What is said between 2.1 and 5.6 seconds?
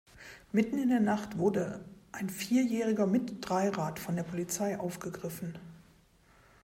ein Vierjähriger mit Dreirad von der Polizei aufgegriffen.